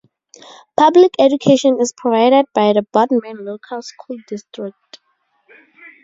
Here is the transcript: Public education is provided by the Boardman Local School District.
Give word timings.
Public 0.75 1.11
education 1.19 1.79
is 1.79 1.93
provided 1.95 2.47
by 2.55 2.73
the 2.73 2.81
Boardman 2.91 3.45
Local 3.45 3.83
School 3.83 4.17
District. 4.27 4.99